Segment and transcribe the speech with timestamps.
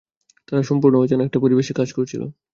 [0.47, 2.21] তারা সম্পূর্ণ অজানা একটা পরিবেশে কাজ করছিল।